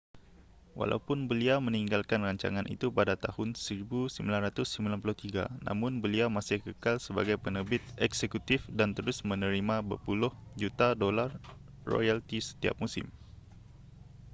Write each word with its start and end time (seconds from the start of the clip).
walaupun 0.79 1.19
beliau 1.31 1.57
meninggalkan 1.67 2.21
rancangan 2.27 2.65
itu 2.75 2.87
pada 2.97 3.13
tahun 3.25 3.49
1993 3.53 4.25
namun 5.67 5.91
beliau 6.03 6.25
masih 6.37 6.57
kekal 6.67 6.95
sebagai 7.05 7.35
penerbit 7.43 7.83
eksekutif 8.07 8.59
dan 8.79 8.89
terus 8.97 9.17
menerima 9.29 9.75
berpuluh 9.89 10.33
juta 10.61 10.87
dolar 11.03 11.31
royalti 11.91 12.39
setiap 12.49 12.75
musim 12.83 13.05